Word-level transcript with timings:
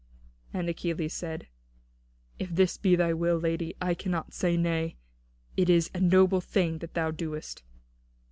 And 0.51 0.67
Achilles 0.67 1.13
said: 1.13 1.45
"If 2.39 2.49
this 2.49 2.75
be 2.75 2.95
thy 2.95 3.13
will, 3.13 3.37
lady, 3.37 3.75
I 3.79 3.93
cannot 3.93 4.33
say 4.33 4.57
nay. 4.57 4.95
It 5.55 5.69
is 5.69 5.91
a 5.93 5.99
noble 5.99 6.41
thing 6.41 6.79
that 6.79 6.95
thou 6.95 7.11
doest." 7.11 7.61